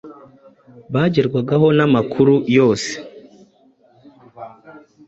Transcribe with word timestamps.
bagerwaho 0.93 1.67
n’amakuru 1.77 2.35
yose, 2.55 2.93